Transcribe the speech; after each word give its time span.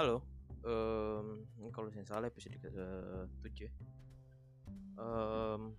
halo. 0.00 0.24
Um, 0.64 1.44
ini 1.60 1.68
kalau 1.68 1.92
saya 1.92 2.08
salah 2.08 2.32
episode 2.32 2.56
ke 2.56 2.72
tujuh. 3.44 3.68
Um, 4.96 5.76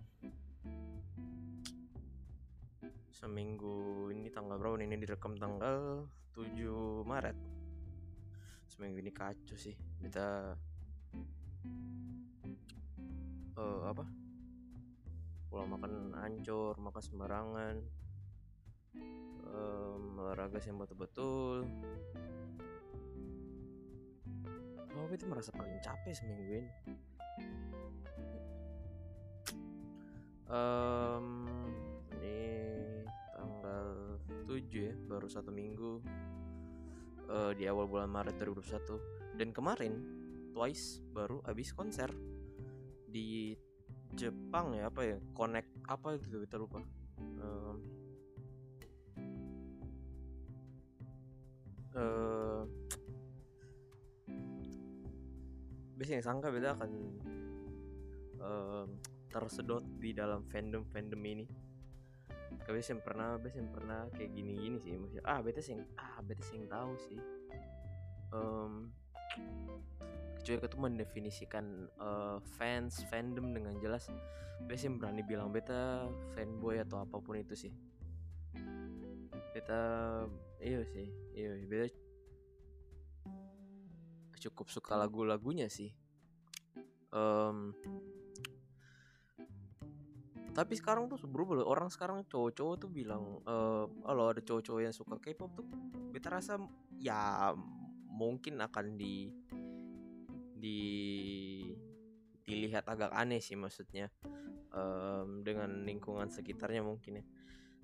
seminggu 3.10 4.06
ini 4.14 4.30
tanggal 4.30 4.62
berapa? 4.62 4.78
Ini 4.78 4.94
direkam 4.94 5.34
tanggal 5.34 6.06
7 6.38 6.54
Maret. 7.02 7.34
Seminggu 8.70 9.02
ini 9.02 9.10
kacau 9.10 9.58
sih. 9.58 9.74
Kita 9.74 10.54
uh, 13.58 13.82
apa? 13.90 14.06
Pola 15.50 15.66
makan 15.66 16.14
hancur, 16.14 16.78
makan 16.78 17.02
sembarangan. 17.02 17.74
Um, 19.50 20.14
olahraga 20.22 20.62
yang 20.62 20.78
betul-betul 20.78 21.66
oh 25.12 25.20
itu 25.20 25.28
merasa 25.28 25.52
paling 25.52 25.76
capek 25.84 26.16
seminggu 26.16 26.42
ini. 26.48 26.72
Um, 30.48 31.28
ini 32.16 32.40
tanggal 33.36 34.16
7 34.48 34.72
ya 34.72 34.96
baru 35.04 35.28
satu 35.28 35.52
minggu. 35.52 36.00
Uh, 37.28 37.52
di 37.52 37.68
awal 37.68 37.92
bulan 37.92 38.08
Maret 38.08 38.40
2021 38.40 39.36
dan 39.36 39.52
kemarin 39.52 40.00
Twice 40.56 41.04
baru 41.12 41.44
habis 41.44 41.76
konser. 41.76 42.08
Di 43.04 43.52
Jepang 44.16 44.72
ya 44.72 44.88
apa 44.88 45.04
ya 45.04 45.20
connect 45.36 45.68
apa 45.92 46.16
gitu 46.24 46.40
kita 46.40 46.56
lupa. 46.56 46.80
Um, 47.20 47.76
uh, 52.00 52.64
biasanya 56.02 56.26
sangka 56.26 56.50
beda 56.50 56.74
akan 56.74 56.90
uh, 58.42 58.86
tersedot 59.30 59.86
di 60.02 60.10
dalam 60.10 60.42
fandom 60.50 60.82
fandom 60.90 61.22
ini 61.22 61.46
Kau 62.62 62.78
yang 62.78 63.02
pernah 63.02 63.40
biasanya 63.40 63.68
pernah 63.74 64.00
kayak 64.14 64.30
gini 64.38 64.52
gini 64.54 64.78
sih 64.78 64.94
maksudnya 64.94 65.24
ah 65.26 65.40
beta 65.42 65.58
sih 65.58 65.74
ah 65.98 66.20
beta 66.22 66.42
sih 66.46 66.62
tahu 66.70 66.92
sih. 67.10 67.18
Um, 68.32 68.92
kecuali 70.38 70.58
itu 70.62 70.78
mendefinisikan 70.78 71.66
uh, 71.98 72.38
fans 72.56 73.02
fandom 73.10 73.52
dengan 73.52 73.74
jelas 73.82 74.08
biasanya 74.68 74.94
berani 75.00 75.22
bilang 75.26 75.50
beta 75.50 76.06
fanboy 76.36 76.78
atau 76.78 77.02
apa 77.02 77.18
pun 77.18 77.34
itu 77.34 77.54
sih. 77.56 77.72
Beta 79.52 79.82
iya 80.62 80.86
sih 80.86 81.10
iya 81.34 81.58
beta 81.66 81.90
cukup 84.42 84.66
suka 84.66 84.98
lagu-lagunya 84.98 85.70
sih. 85.70 85.94
Um, 87.14 87.76
tapi 90.52 90.76
sekarang 90.76 91.08
tuh 91.08 91.16
berubah 91.24 91.62
loh. 91.62 91.68
Orang 91.70 91.88
sekarang 91.88 92.28
cowok-cowok 92.28 92.74
tuh 92.76 92.90
bilang 92.92 93.40
uh, 93.48 93.86
ada 94.04 94.42
cowok-cowok 94.44 94.80
yang 94.84 94.94
suka 94.94 95.16
K-pop 95.16 95.50
tuh 95.56 95.66
kita 96.12 96.28
rasa 96.28 96.60
ya 97.00 97.56
mungkin 98.12 98.60
akan 98.60 99.00
di 99.00 99.32
di 100.52 100.80
dilihat 102.44 102.84
agak 102.84 103.14
aneh 103.16 103.40
sih 103.40 103.56
maksudnya. 103.56 104.12
Um, 104.72 105.44
dengan 105.44 105.84
lingkungan 105.84 106.32
sekitarnya 106.32 106.80
mungkin 106.80 107.20
ya. 107.20 107.24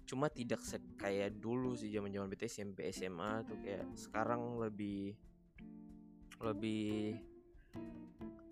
Cuma 0.09 0.33
tidak 0.33 0.65
kayak 0.97 1.37
dulu 1.37 1.77
sih 1.77 1.93
zaman 1.93 2.09
zaman 2.09 2.33
BTS 2.33 2.65
SMP 2.65 2.89
SMA 2.89 3.45
tuh 3.45 3.61
kayak 3.61 3.93
sekarang 3.93 4.57
lebih 4.57 5.13
lebih 6.43 7.19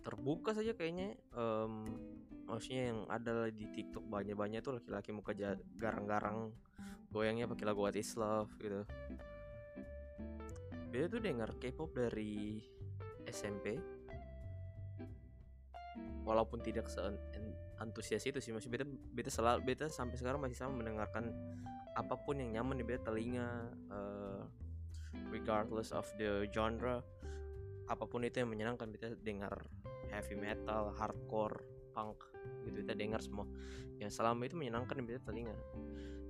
terbuka 0.03 0.55
saja 0.55 0.75
kayaknya 0.75 1.19
um, 1.35 1.87
maksudnya 2.47 2.95
yang 2.95 3.01
ada 3.11 3.51
di 3.51 3.67
TikTok 3.75 4.07
banyak-banyak 4.07 4.63
tuh 4.63 4.79
laki-laki 4.79 5.11
muka 5.11 5.35
garang-garang 5.75 6.55
goyangnya 7.11 7.51
pakai 7.51 7.67
lagu 7.67 7.83
What 7.83 7.99
Is 7.99 8.15
Love 8.15 8.55
gitu. 8.63 8.87
Beda 10.95 11.07
tuh 11.11 11.21
dengar 11.21 11.51
K-pop 11.59 11.91
dari 11.91 12.63
SMP 13.27 13.79
walaupun 16.23 16.63
tidak 16.63 16.91
se 16.91 17.03
antusias 17.79 18.25
itu 18.27 18.41
sih 18.41 18.51
masih 18.51 18.73
beta 18.73 18.85
beta 18.89 19.31
selalu 19.31 19.63
beta 19.63 19.87
sampai 19.87 20.17
sekarang 20.17 20.41
masih 20.41 20.57
sama 20.57 20.81
mendengarkan 20.81 21.31
apa 21.93 22.17
pun 22.17 22.41
yang 22.41 22.61
nyaman 22.61 22.81
di 22.81 22.85
beta 22.85 23.13
telinga 23.13 23.69
uh, 23.93 24.43
regardless 25.29 25.93
of 25.93 26.09
the 26.17 26.49
genre 26.51 27.05
apa 27.87 28.05
pun 28.07 28.27
itu 28.27 28.43
yang 28.43 28.51
menyenangkan 28.51 28.91
kita 28.91 29.15
dengar 29.23 29.63
heavy 30.11 30.35
metal, 30.35 30.91
hardcore, 30.95 31.63
punk 31.97 32.21
gitu. 32.69 32.85
Kita 32.85 32.93
dengar 32.93 33.25
semua. 33.25 33.49
Yang 33.97 34.21
selama 34.21 34.45
itu 34.45 34.55
menyenangkan 34.59 35.01
kita 35.01 35.23
telinga. 35.25 35.57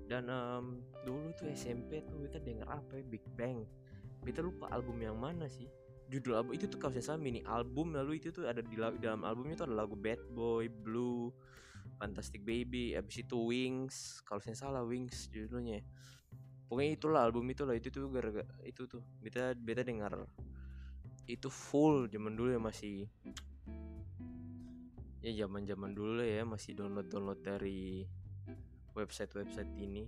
Dan 0.07 0.31
um, 0.31 0.87
dulu 1.03 1.35
tuh 1.35 1.51
SMP 1.51 2.07
tuh 2.07 2.23
kita 2.31 2.39
dengar 2.39 2.71
apa 2.71 3.03
ya? 3.03 3.03
Big 3.03 3.27
Bang. 3.35 3.67
Kita 4.23 4.39
lupa 4.39 4.71
album 4.71 5.03
yang 5.03 5.19
mana 5.19 5.51
sih. 5.51 5.67
Judul 6.07 6.39
album 6.39 6.55
itu 6.55 6.71
tuh 6.71 6.79
kalau 6.79 6.95
saya 6.95 7.15
salah 7.15 7.21
mini 7.21 7.43
album. 7.43 7.91
Lalu 7.99 8.23
itu 8.23 8.31
tuh 8.31 8.47
ada 8.47 8.63
di 8.63 8.79
dalam 8.79 9.27
albumnya 9.27 9.59
tuh 9.59 9.67
ada 9.67 9.83
lagu 9.83 9.99
Bad 9.99 10.23
Boy, 10.31 10.71
Blue, 10.71 11.35
Fantastic 11.99 12.47
Baby, 12.47 12.95
abis 12.95 13.27
itu 13.27 13.35
Wings. 13.35 14.23
Kalau 14.23 14.39
saya 14.39 14.55
salah 14.55 14.87
Wings 14.87 15.27
judulnya. 15.35 15.83
Pokoknya 16.71 16.93
itulah 16.95 17.21
album 17.27 17.51
itulah. 17.51 17.75
Itu 17.75 17.91
tuh 17.91 18.07
gara-gara 18.15 18.47
itu 18.63 18.87
tuh. 18.87 19.03
Kita 19.19 19.59
beta 19.59 19.83
dengar 19.83 20.15
itu 21.27 21.51
full 21.51 22.07
zaman 22.07 22.39
dulu 22.39 22.55
ya 22.55 22.61
masih 22.63 23.11
ya 25.27 25.47
zaman 25.47 25.67
zaman 25.67 25.91
dulu 25.91 26.23
ya 26.23 26.47
masih 26.47 26.79
download 26.79 27.11
download 27.11 27.43
dari 27.43 28.07
website 28.95 29.35
website 29.35 29.71
ini. 29.75 30.07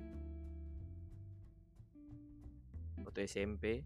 Waktu 3.02 3.26
SMP 3.26 3.82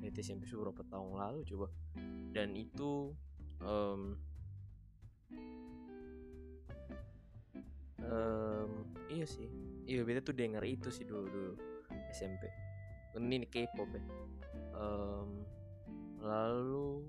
itu 0.00 0.20
SMP 0.20 0.50
beberapa 0.52 0.84
tahun 0.84 1.16
lalu 1.16 1.40
coba. 1.48 1.66
Dan 2.34 2.52
itu 2.58 3.16
um, 3.64 4.18
um, 8.04 8.70
iya 9.08 9.24
sih. 9.24 9.48
Iya 9.88 10.04
beta 10.04 10.20
tuh 10.20 10.36
denger 10.36 10.62
itu 10.68 10.92
sih 10.92 11.08
dulu 11.08 11.26
dulu 11.30 11.52
SMP 12.12 12.69
ini 13.18 13.46
K-pop 13.46 13.88
ya. 13.90 14.02
Um, 14.76 15.28
lalu 16.20 17.04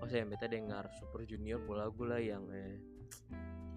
oh 0.00 0.08
saya 0.08 0.24
beta 0.24 0.48
dengar 0.48 0.88
Super 0.96 1.26
Junior 1.28 1.60
lagu 1.68 2.02
lah 2.08 2.22
yang 2.22 2.46
eh 2.54 2.80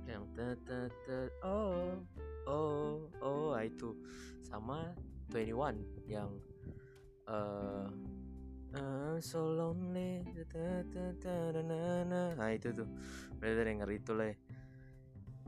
yang 0.07 0.23
ta 0.35 0.55
ta 0.67 0.87
ta 1.07 1.19
oh 1.43 1.99
oh 2.47 3.09
oh 3.19 3.55
ah, 3.55 3.63
itu. 3.65 3.95
Sama 4.43 4.93
21 5.33 5.81
yang 6.05 6.29
uh, 7.25 7.89
uh, 8.77 9.15
so 9.17 9.41
lonely 9.49 10.23
ta 10.47 10.85
ta 10.93 11.05
ta 11.19 11.35
na 11.57 12.05
na 12.07 12.21
nah 12.37 12.49
itu 12.53 12.71
tuh. 12.71 12.87
Beta 13.41 13.65
denger 13.65 13.89
itu 13.91 14.11
lah 14.15 14.31
ya 14.31 14.35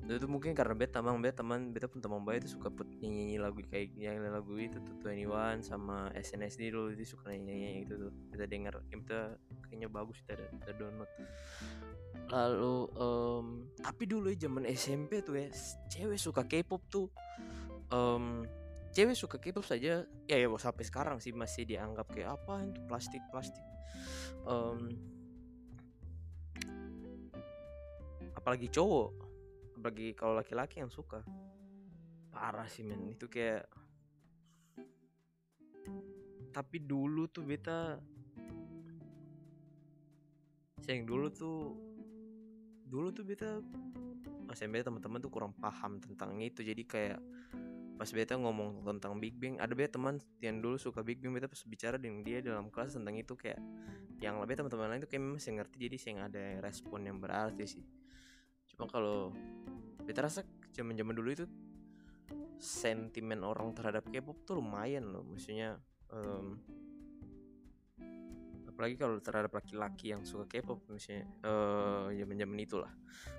itu 0.05 0.29
mungkin 0.29 0.53
karena 0.53 0.77
beta 0.77 1.01
teman 1.01 1.17
beta 1.17 1.41
teman 1.41 1.73
beta 1.73 1.89
pun 1.89 1.97
teman 1.97 2.21
baik 2.21 2.45
itu 2.45 2.53
suka 2.53 2.69
put 2.69 2.85
nyanyi, 3.01 3.25
-nyanyi 3.25 3.37
lagu 3.41 3.57
kayak 3.65 3.89
yang 3.97 4.21
lagu 4.21 4.53
itu 4.61 4.77
tuh 4.77 4.93
21 5.01 5.65
sama 5.65 6.13
SNSD 6.13 6.69
dulu 6.69 6.93
itu 6.93 7.17
suka 7.17 7.33
nyanyi, 7.33 7.53
-nyanyi 7.57 7.79
itu 7.89 7.93
tuh 7.97 8.11
kita 8.29 8.45
dengar 8.45 8.73
kita 8.85 9.19
kayaknya 9.65 9.89
bagus 9.89 10.21
kita 10.21 10.45
kita 10.61 10.71
download. 10.77 11.09
Lalu 12.29 12.75
um, 13.01 13.45
tapi 13.81 14.03
dulu 14.05 14.29
ya 14.29 14.45
zaman 14.45 14.69
SMP 14.69 15.25
tuh 15.25 15.41
ya 15.41 15.49
cewek 15.89 16.21
suka 16.21 16.45
K-pop 16.45 16.85
tuh 16.85 17.09
um, 17.89 18.45
cewek 18.93 19.17
suka 19.17 19.41
K-pop 19.41 19.65
saja 19.65 20.05
ya 20.05 20.35
ya 20.37 20.47
sampai 20.61 20.85
sekarang 20.85 21.17
sih 21.17 21.33
masih 21.33 21.65
dianggap 21.65 22.13
kayak 22.13 22.37
apa 22.37 22.61
itu 22.61 22.81
plastik 22.85 23.25
plastik. 23.33 23.65
Um, 24.45 24.93
apalagi 28.37 28.69
cowok 28.69 29.24
apalagi 29.85 30.17
kalau 30.17 30.33
laki-laki 30.41 30.81
yang 30.81 30.89
suka. 30.89 31.21
Parah 32.33 32.65
sih 32.65 32.81
men. 32.81 33.05
Itu 33.05 33.29
kayak 33.29 33.69
tapi 36.49 36.81
dulu 36.81 37.29
tuh 37.29 37.45
beta 37.45 38.01
sayang 40.81 41.05
dulu 41.05 41.29
tuh 41.29 41.77
dulu 42.89 43.13
tuh 43.13 43.29
beta 43.29 43.61
masih 44.49 44.73
beta 44.73 44.89
teman-teman 44.89 45.21
tuh 45.21 45.29
kurang 45.29 45.53
paham 45.53 46.01
tentang 46.01 46.33
itu. 46.41 46.65
Jadi 46.65 46.81
kayak 46.89 47.21
pas 48.01 48.09
beta 48.09 48.41
ngomong 48.41 48.81
tentang 48.89 49.21
Big 49.21 49.37
Bang 49.37 49.61
ada 49.61 49.77
beta 49.77 50.01
teman 50.01 50.17
yang 50.41 50.65
dulu 50.65 50.81
suka 50.81 51.05
Big 51.05 51.21
Bang 51.21 51.37
beta 51.37 51.45
pas 51.45 51.61
bicara 51.61 52.01
dengan 52.01 52.25
dia 52.25 52.41
dalam 52.41 52.73
kelas 52.73 52.97
tentang 52.97 53.21
itu 53.21 53.37
kayak 53.37 53.61
yang 54.17 54.41
lebih 54.41 54.57
teman-teman 54.57 54.97
lain 54.97 55.05
tuh 55.05 55.13
kayak 55.13 55.29
masih 55.29 55.61
ngerti 55.61 55.77
jadi 55.77 55.95
saya 56.01 56.11
nggak 56.17 56.29
ada 56.33 56.45
respon 56.65 57.05
yang 57.05 57.21
berarti 57.21 57.69
sih. 57.69 57.85
Cuma 58.73 58.89
kalau 58.89 59.29
kita 60.05 60.25
rasa 60.25 60.41
zaman 60.73 60.93
zaman 60.93 61.13
dulu 61.17 61.29
itu 61.33 61.45
sentimen 62.61 63.43
orang 63.43 63.75
terhadap 63.75 64.07
K-pop 64.07 64.47
tuh 64.47 64.57
lumayan 64.57 65.11
loh. 65.11 65.25
Maksudnya 65.27 65.77
um, 66.13 66.57
apalagi 68.69 68.99
kalau 68.99 69.23
terhadap 69.23 69.55
laki-laki 69.55 70.11
yang 70.11 70.27
suka 70.27 70.47
K-pop 70.47 70.83
misalnya 70.91 71.27
uh, 71.43 72.07
zaman-zaman 72.11 72.57
itulah. 72.59 72.91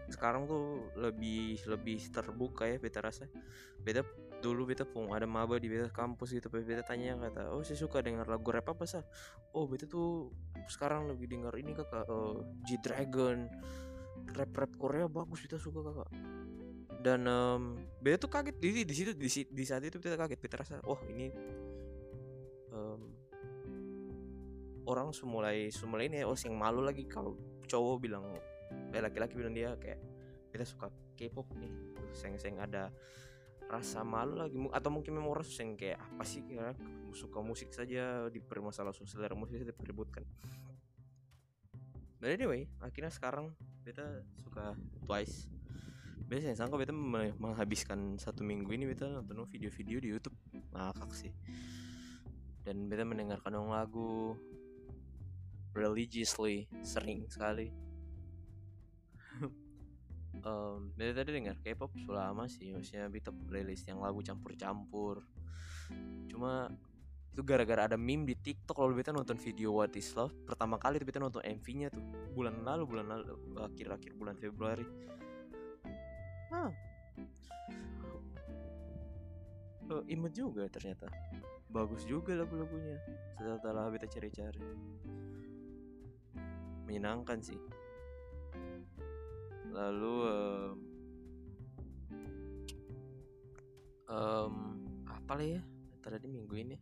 Sekarang 0.08 0.48
tuh 0.48 0.92
lebih 0.96 1.60
lebih 1.68 2.00
terbuka 2.12 2.68
ya 2.68 2.76
beta 2.80 3.00
rasa. 3.04 3.28
Beta 3.80 4.04
dulu 4.40 4.68
beta 4.68 4.84
pun 4.84 5.08
ada 5.12 5.24
maba 5.24 5.56
di 5.56 5.68
beta 5.68 5.88
kampus 5.88 6.36
gitu 6.36 6.52
beta 6.52 6.84
tanya 6.84 7.16
kata 7.16 7.56
oh 7.56 7.64
saya 7.64 7.80
suka 7.80 8.04
dengar 8.04 8.28
lagu 8.28 8.52
rap 8.52 8.68
apa 8.68 8.84
sah 8.84 9.04
oh 9.56 9.64
beta 9.64 9.88
tuh 9.88 10.28
sekarang 10.68 11.08
lebih 11.08 11.32
dengar 11.32 11.56
ini 11.56 11.72
kakak 11.72 12.04
uh, 12.04 12.44
G 12.68 12.76
Dragon 12.84 13.48
rap 14.36 14.52
rap 14.52 14.72
Korea 14.76 15.08
bagus 15.08 15.40
beta 15.40 15.56
suka 15.56 15.80
kakak 15.80 16.10
dan 17.00 17.26
um, 17.28 17.62
beta 18.00 18.26
tuh 18.26 18.31
kaget. 18.31 18.56
Di 18.58 18.84
di 18.84 18.94
situ 18.94 19.10
di, 19.12 19.28
di 19.28 19.64
saat 19.64 19.82
itu 19.84 20.00
beta 20.00 20.16
kaget. 20.16 20.38
Beta 20.40 20.56
rasa 20.60 20.81
oh 20.84 21.00
ini 21.08 21.31
um, 22.72 23.00
orang 24.87 25.10
semulai 25.10 25.69
semulai 25.72 26.06
ini 26.06 26.22
oh 26.22 26.37
yang 26.38 26.56
malu 26.56 26.81
lagi 26.84 27.04
kalau 27.08 27.34
cowok 27.66 27.96
bilang 27.98 28.25
eh 28.94 29.00
laki-laki 29.02 29.34
bilang 29.34 29.54
dia 29.54 29.75
kayak 29.76 29.98
kita 30.54 30.64
suka 30.64 30.88
K-pop 31.16 31.46
nih. 31.58 31.72
Seng 32.12 32.37
seng 32.40 32.60
ada 32.60 32.93
rasa 33.66 34.06
malu 34.06 34.38
lagi. 34.38 34.56
Atau 34.70 34.94
mungkin 34.94 35.16
memang 35.16 35.40
orang 35.40 35.46
seng 35.46 35.75
kayak 35.75 35.99
apa 35.99 36.22
sih 36.22 36.44
kira 36.46 36.76
suka 37.12 37.42
musik 37.42 37.72
saja 37.72 38.28
di 38.31 38.38
masalah 38.60 38.92
sosial 38.92 39.32
musik 39.34 39.56
saja 39.58 39.72
dipeributkan 39.72 40.22
But 42.16 42.32
anyway, 42.32 42.64
akhirnya 42.81 43.12
sekarang 43.12 43.52
beta 43.84 44.25
suka 44.40 44.72
Twice. 45.04 45.55
Biasanya 46.26 46.58
sangka 46.58 46.75
beta 46.75 46.90
menghabiskan 47.38 48.19
satu 48.19 48.43
minggu 48.43 48.75
ini 48.75 48.90
beta 48.90 49.06
nonton 49.06 49.46
video-video 49.46 50.02
di 50.02 50.08
YouTube. 50.11 50.34
Ngakak 50.75 51.14
sih. 51.14 51.31
Dan 52.67 52.90
beta 52.90 53.06
mendengarkan 53.06 53.55
lagu 53.70 54.34
religiously 55.70 56.67
sering 56.82 57.31
sekali. 57.31 57.70
Um, 60.37 60.93
dari 60.94 61.17
tadi 61.17 61.32
dengar 61.32 61.56
K-pop 61.64 61.96
sudah 61.96 62.28
lama 62.28 62.44
sih 62.44 62.69
maksudnya 62.69 63.08
beta 63.08 63.32
playlist 63.32 63.88
yang 63.88 64.05
lagu 64.05 64.20
campur-campur. 64.20 65.25
Cuma 66.28 66.69
itu 67.32 67.40
gara-gara 67.40 67.88
ada 67.88 67.96
meme 67.96 68.28
di 68.28 68.37
TikTok 68.37 68.76
kalau 68.76 68.93
beta 68.93 69.17
nonton 69.17 69.40
video 69.40 69.73
What 69.73 69.96
Is 69.96 70.12
Love. 70.12 70.37
Pertama 70.44 70.76
kali 70.76 71.00
itu 71.00 71.08
beta 71.08 71.25
nonton 71.25 71.40
MV-nya 71.40 71.88
tuh. 71.88 72.05
Bulan 72.37 72.62
lalu 72.62 72.84
bulan 72.84 73.06
lalu 73.17 73.32
akhir-akhir 73.58 74.12
bulan 74.12 74.37
Februari 74.37 74.84
ah 76.54 76.70
uh, 79.90 80.02
imut 80.10 80.32
juga 80.34 80.66
ternyata. 80.66 81.10
Bagus 81.70 82.06
juga 82.06 82.34
lagu-lagunya. 82.34 82.98
Setelah 83.37 83.90
beta 83.90 84.06
cari-cari. 84.08 84.62
Menyenangkan 86.87 87.38
sih. 87.43 87.58
Lalu 89.75 90.14
um, 90.25 90.75
um, 94.08 94.54
apa 95.04 95.32
lah 95.37 95.46
ya? 95.58 95.62
Tadi 96.06 96.31
minggu 96.31 96.54
ini 96.54 96.78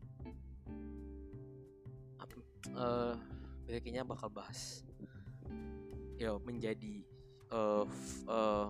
apa 2.20 2.36
uh, 2.76 3.16
kayaknya 3.64 4.04
bakal 4.04 4.28
bahas. 4.28 4.84
Ya 6.20 6.36
menjadi 6.44 7.02
uh, 7.48 7.88
uh, 8.28 8.68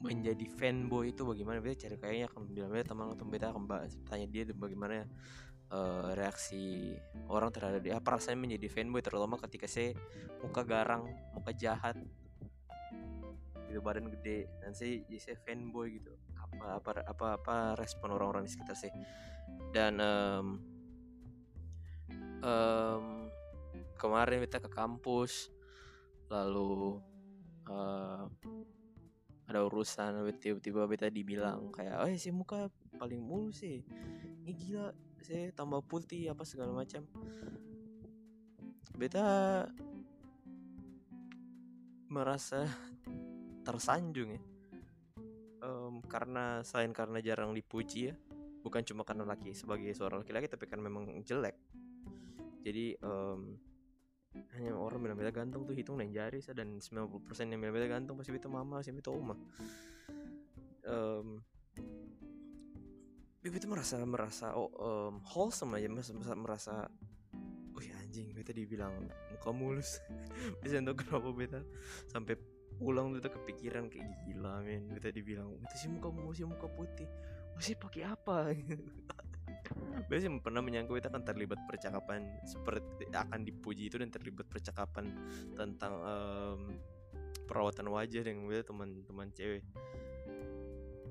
menjadi 0.00 0.46
fanboy 0.48 1.12
itu 1.12 1.22
bagaimana? 1.22 1.60
Beta 1.60 1.86
cari 1.86 1.96
kayaknya 2.00 2.26
akan 2.32 2.40
bilang 2.48 2.72
beta 2.72 2.92
teman 2.92 3.12
atau 3.12 3.26
beta 3.28 3.52
akan 3.52 3.64
tanya 4.08 4.26
dia 4.26 4.48
bagaimana 4.50 5.04
uh, 5.70 6.16
reaksi 6.16 6.96
orang 7.28 7.52
terhadap 7.52 7.80
dia. 7.84 7.94
Apa 8.00 8.16
rasanya 8.16 8.40
menjadi 8.48 8.66
fanboy 8.72 9.04
terutama 9.04 9.36
ketika 9.36 9.68
saya 9.68 9.92
muka 10.40 10.64
garang 10.64 11.04
muka 11.36 11.52
jahat 11.52 11.96
gitu 13.70 13.78
badan 13.78 14.10
gede 14.10 14.50
dan 14.58 14.74
saya 14.74 14.98
jadi 15.06 15.18
saya 15.20 15.36
fanboy 15.44 16.00
gitu. 16.00 16.16
Apa 16.40 16.80
apa 16.80 16.90
apa 17.06 17.26
apa 17.36 17.56
respon 17.76 18.16
orang-orang 18.16 18.48
di 18.48 18.50
sekitar 18.50 18.74
saya 18.74 18.90
dan 19.70 20.00
um, 20.02 20.46
um, 22.42 23.04
kemarin 24.00 24.42
kita 24.48 24.58
ke 24.58 24.70
kampus 24.72 25.52
lalu 26.32 26.98
uh, 27.68 28.26
ada 29.50 29.66
urusan 29.66 30.30
tiba-tiba 30.38 30.86
beta 30.86 31.10
dibilang 31.10 31.74
kayak 31.74 31.98
oh 31.98 32.10
si 32.14 32.30
muka 32.30 32.70
paling 32.96 33.18
mulus 33.18 33.66
sih. 33.66 33.82
Ini 34.46 34.52
gila 34.54 34.94
saya 35.20 35.50
tambah 35.50 35.82
putih 35.84 36.30
apa 36.30 36.46
segala 36.46 36.70
macam. 36.70 37.02
Beta 38.94 39.66
merasa 42.06 42.70
tersanjung 43.66 44.38
ya. 44.38 44.42
Um, 45.60 46.00
karena 46.06 46.64
selain 46.64 46.94
karena 46.96 47.20
jarang 47.20 47.52
dipuji 47.52 48.08
ya 48.08 48.14
bukan 48.60 48.84
cuma 48.84 49.02
karena 49.04 49.24
laki 49.28 49.56
sebagai 49.56 49.92
seorang 49.92 50.24
laki-laki 50.24 50.48
tapi 50.48 50.64
kan 50.68 50.80
memang 50.80 51.08
jelek. 51.24 51.56
Jadi 52.60 52.96
um, 53.00 53.56
hanya 54.58 54.74
orang 54.74 54.98
bilang 54.98 55.18
beta 55.18 55.30
ganteng 55.30 55.62
tuh 55.62 55.74
hitung 55.76 56.00
dan 56.02 56.10
jari 56.10 56.42
dan 56.42 56.82
90% 56.82 57.22
yang 57.50 57.60
bilang 57.62 57.74
beta 57.74 57.88
ganteng 57.88 58.14
pasti 58.18 58.30
beta 58.34 58.48
mama 58.50 58.82
pasti 58.82 58.90
beta 58.90 59.10
oma 59.14 59.34
um, 60.90 61.38
beta 63.40 63.64
merasa 63.64 63.96
merasa 64.04 64.46
oh, 64.52 64.68
um, 64.76 65.14
wholesome 65.24 65.72
aja 65.80 65.88
merasa 65.88 66.12
merasa, 66.36 66.74
ya 67.80 67.96
anjing 68.04 68.36
beta 68.36 68.52
dibilang 68.52 68.92
muka 69.32 69.50
mulus. 69.56 69.96
Bisa 70.60 70.84
untuk 70.84 71.00
kenapa 71.00 71.32
beta 71.32 71.60
sampai 72.12 72.36
pulang 72.76 73.16
tuh 73.16 73.32
kepikiran 73.32 73.88
kayak 73.88 74.08
gila 74.28 74.60
men 74.60 74.92
beta 74.92 75.08
dibilang 75.08 75.56
itu 75.56 75.76
sih 75.76 75.88
muka 75.88 76.12
mulus 76.12 76.36
sih 76.36 76.44
muka 76.44 76.68
putih. 76.68 77.08
Oh 77.56 77.60
sih 77.64 77.76
pakai 77.80 78.04
apa 78.04 78.52
biasanya 80.10 80.42
pernah 80.42 80.58
menyangka 80.58 80.98
kita 80.98 81.08
akan 81.10 81.22
terlibat 81.22 81.60
percakapan 81.70 82.26
seperti 82.42 83.06
akan 83.14 83.40
dipuji 83.46 83.86
itu 83.86 83.96
dan 84.02 84.10
terlibat 84.10 84.50
percakapan 84.50 85.14
tentang 85.54 85.92
um, 86.02 86.60
perawatan 87.46 87.86
wajah 87.90 88.22
dengan 88.26 88.50
beta 88.50 88.70
teman-teman 88.70 89.30
cewek. 89.30 89.62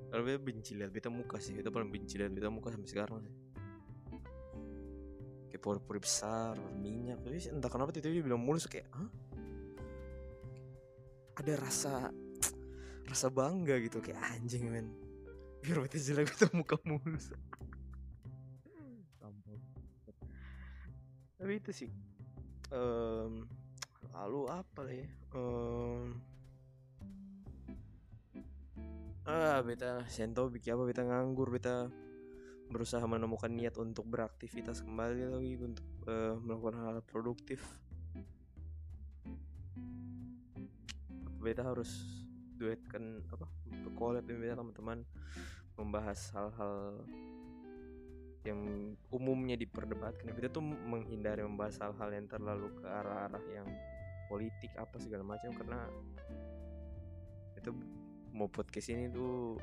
Kalau 0.10 0.24
beta 0.26 0.40
benci 0.42 0.76
lihat 0.76 0.92
beta 0.92 1.08
muka 1.08 1.40
sih 1.40 1.56
beta 1.56 1.72
paling 1.72 1.88
benci 1.88 2.20
lihat 2.20 2.36
beta 2.36 2.52
muka 2.52 2.76
sampai 2.76 2.90
sekarang 2.92 3.20
sih. 3.24 3.36
Kayak 5.52 5.62
pori-pori 5.64 6.00
besar 6.04 6.60
minyak 6.76 7.24
tapi 7.24 7.40
entah 7.52 7.72
kenapa 7.72 7.96
tiba 7.96 8.12
dia 8.12 8.24
bilang 8.24 8.44
mulus 8.44 8.68
kayak 8.68 8.88
Hah? 8.92 9.10
ada 11.40 11.54
rasa 11.56 12.12
rasa 13.08 13.28
bangga 13.32 13.80
gitu 13.80 14.04
kayak 14.04 14.20
anjing 14.36 14.68
men. 14.68 14.92
Biar 15.64 15.84
beta 15.88 15.96
jelek 15.96 16.36
beta 16.36 16.52
muka 16.52 16.76
mulus 16.84 17.32
tapi 21.40 21.56
itu 21.56 21.72
sih 21.72 21.90
um, 22.76 23.48
lalu 24.12 24.42
apa 24.52 24.84
ya? 24.92 25.08
Um, 25.32 26.20
ah 29.24 29.64
beta 29.64 30.04
sento 30.12 30.52
bikin 30.52 30.76
apa? 30.76 30.84
Beta 30.84 31.04
nganggur 31.08 31.48
beta 31.54 31.88
berusaha 32.70 33.02
menemukan 33.08 33.50
niat 33.50 33.80
untuk 33.82 34.06
beraktivitas 34.06 34.86
kembali 34.86 35.40
lagi 35.40 35.54
untuk 35.58 35.88
uh, 36.06 36.38
melakukan 36.44 36.76
hal, 36.78 36.94
-hal 37.00 37.06
produktif. 37.06 37.64
Beta 41.40 41.64
harus 41.64 41.90
duetkan 42.60 43.24
apa 43.32 43.48
collab 43.96 44.28
dengan 44.28 44.60
teman-teman 44.60 45.00
membahas 45.80 46.32
hal-hal 46.36 47.04
yang 48.50 48.60
umumnya 49.14 49.56
diperdebatkan 49.56 50.34
beta 50.34 50.50
tuh 50.50 50.66
menghindari 50.66 51.46
membahas 51.46 51.78
hal-hal 51.80 52.10
yang 52.10 52.26
terlalu 52.26 52.74
ke 52.78 52.86
arah-arah 52.90 53.44
yang 53.54 53.68
politik 54.30 54.74
apa 54.78 54.98
segala 54.98 55.26
macam 55.26 55.54
karena 55.54 55.90
itu 57.58 57.72
mau 58.34 58.48
podcast 58.48 58.94
ini 58.94 59.10
tuh 59.10 59.58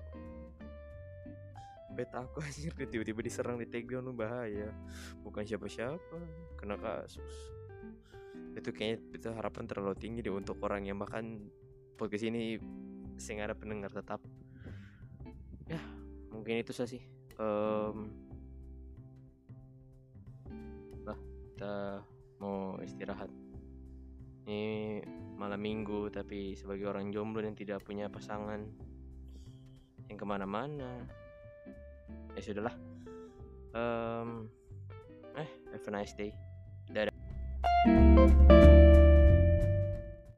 beta 1.97 2.28
aku 2.28 2.45
anjir 2.45 2.76
tiba-tiba 2.93 3.25
diserang 3.25 3.57
di 3.57 3.66
takedown 3.66 4.12
bahaya. 4.12 4.69
Bukan 5.25 5.49
siapa-siapa 5.49 6.19
kena 6.61 6.76
kasus. 6.76 7.35
Itu 8.52 8.73
kayaknya 8.76 9.16
itu 9.16 9.28
harapan 9.33 9.64
terlalu 9.64 9.97
tinggi 9.97 10.21
deh 10.21 10.33
untuk 10.33 10.61
orang 10.61 10.85
yang 10.85 11.00
bahkan 11.00 11.40
podcast 11.97 12.28
ini 12.28 12.61
sehingga 13.16 13.49
ada 13.49 13.57
pendengar 13.57 13.88
tetap. 13.88 14.21
Ya 15.64 15.81
mungkin 16.28 16.61
itu 16.61 16.76
saja 16.76 16.93
sih. 16.93 17.02
Um, 17.40 18.25
kita 21.56 22.04
mau 22.36 22.76
istirahat. 22.84 23.32
Ini 24.44 25.00
malam 25.40 25.56
minggu 25.56 26.12
tapi 26.12 26.52
sebagai 26.52 26.84
orang 26.92 27.08
jomblo 27.08 27.40
yang 27.40 27.56
tidak 27.56 27.80
punya 27.80 28.12
pasangan 28.12 28.60
yang 30.12 30.20
ke 30.20 30.26
mana-mana. 30.28 31.00
Ya 32.36 32.44
sudahlah. 32.44 32.76
Um, 33.72 34.52
have 35.72 35.88
a 35.88 35.90
nice 35.96 36.12
day 36.12 36.36